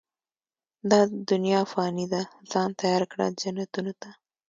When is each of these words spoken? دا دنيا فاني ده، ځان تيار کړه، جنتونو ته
دا 0.91 0.99
دنيا 1.31 1.61
فاني 1.73 2.05
ده، 2.13 2.21
ځان 2.51 2.69
تيار 2.79 3.03
کړه، 3.11 3.25
جنتونو 3.39 3.93
ته 4.01 4.09